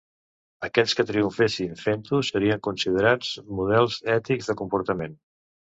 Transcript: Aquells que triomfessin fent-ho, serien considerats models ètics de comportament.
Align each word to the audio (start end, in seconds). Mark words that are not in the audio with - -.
Aquells 0.67 0.95
que 0.99 1.05
triomfessin 1.09 1.77
fent-ho, 1.83 2.23
serien 2.31 2.65
considerats 2.69 3.33
models 3.61 4.03
ètics 4.19 4.53
de 4.53 4.59
comportament. 4.65 5.17